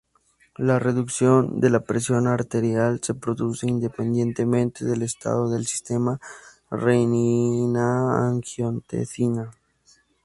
La 0.57 0.79
reducción 0.79 1.59
de 1.59 1.69
la 1.69 1.81
presión 1.81 2.25
arterial 2.25 3.01
se 3.03 3.13
produce 3.13 3.67
independientemente 3.67 4.83
del 4.83 5.03
estado 5.03 5.51
del 5.51 5.67
sistema 5.67 6.19
renina-angiotensina. 6.71 9.51